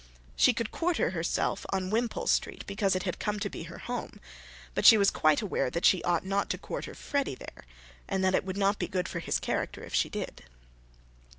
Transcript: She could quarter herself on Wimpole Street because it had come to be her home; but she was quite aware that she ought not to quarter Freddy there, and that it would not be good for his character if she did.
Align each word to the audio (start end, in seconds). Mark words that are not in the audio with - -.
She 0.35 0.51
could 0.51 0.71
quarter 0.71 1.11
herself 1.11 1.63
on 1.69 1.91
Wimpole 1.91 2.25
Street 2.25 2.65
because 2.65 2.95
it 2.95 3.03
had 3.03 3.19
come 3.19 3.39
to 3.39 3.51
be 3.51 3.65
her 3.65 3.77
home; 3.77 4.19
but 4.73 4.83
she 4.83 4.97
was 4.97 5.11
quite 5.11 5.43
aware 5.43 5.69
that 5.69 5.85
she 5.85 6.01
ought 6.03 6.25
not 6.25 6.49
to 6.49 6.57
quarter 6.57 6.95
Freddy 6.95 7.35
there, 7.35 7.65
and 8.07 8.23
that 8.23 8.33
it 8.33 8.43
would 8.43 8.57
not 8.57 8.79
be 8.79 8.87
good 8.87 9.07
for 9.07 9.19
his 9.19 9.37
character 9.39 9.83
if 9.83 9.93
she 9.93 10.09
did. 10.09 10.45